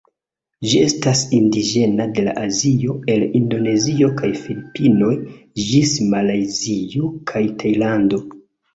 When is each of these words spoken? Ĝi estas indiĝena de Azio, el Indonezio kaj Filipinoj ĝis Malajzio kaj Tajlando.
Ĝi 0.69 0.77
estas 0.85 1.19
indiĝena 1.39 2.07
de 2.19 2.23
Azio, 2.45 2.97
el 3.17 3.27
Indonezio 3.41 4.11
kaj 4.23 4.33
Filipinoj 4.41 5.13
ĝis 5.71 5.95
Malajzio 6.19 7.17
kaj 7.35 7.49
Tajlando. 7.63 8.27